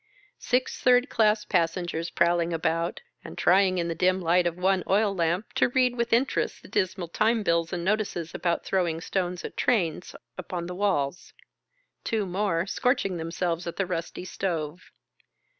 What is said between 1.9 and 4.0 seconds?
prowling about, and trying in the